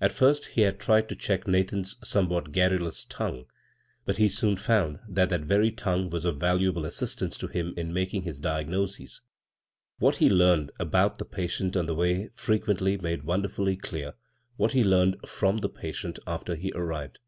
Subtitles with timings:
[0.00, 3.46] At first he had tried to check Nathan's some what garrulous tong^ue;
[4.04, 7.72] but he soon found that that very tongue was of valuable assist ance to him
[7.76, 9.20] in making his diagnoses—
[10.00, 14.14] what he learned about the patient on the way fre quently made wonderfully clear
[14.56, 17.20] what he learned /rom the patient after he arrived.